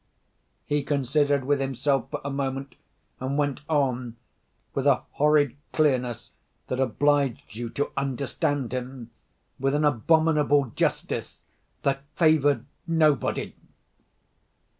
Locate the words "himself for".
1.59-2.21